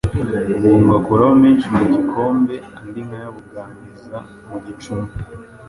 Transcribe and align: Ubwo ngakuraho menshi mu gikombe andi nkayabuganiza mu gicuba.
Ubwo 0.53 0.69
ngakuraho 0.83 1.33
menshi 1.43 1.65
mu 1.75 1.83
gikombe 1.93 2.55
andi 2.79 2.99
nkayabuganiza 3.07 4.17
mu 4.49 4.57
gicuba. 4.65 5.05